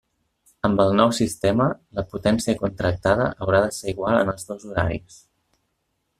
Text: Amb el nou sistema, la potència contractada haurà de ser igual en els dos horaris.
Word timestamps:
Amb 0.69 0.79
el 0.85 0.95
nou 0.99 1.11
sistema, 1.17 1.67
la 1.99 2.05
potència 2.13 2.57
contractada 2.63 3.29
haurà 3.35 3.61
de 3.67 3.71
ser 3.77 3.95
igual 3.95 4.19
en 4.23 4.35
els 4.35 4.51
dos 4.51 4.67
horaris. 4.73 5.23